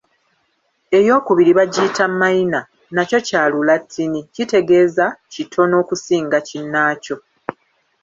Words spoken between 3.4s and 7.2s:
Lulatini, kitegeeza; kitono okusinga kinnaakyo.